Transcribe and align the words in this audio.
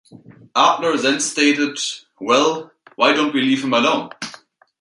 Adler 0.55 0.97
then 0.97 1.19
stated, 1.19 1.77
Well, 2.19 2.71
why 2.95 3.13
don't 3.13 3.35
we 3.35 3.41
leave 3.43 3.63
him 3.63 3.75
alone. 3.75 4.09